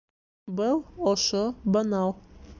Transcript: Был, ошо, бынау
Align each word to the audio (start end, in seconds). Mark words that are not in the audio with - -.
Был, 0.61 0.81
ошо, 1.11 1.45
бынау 1.77 2.17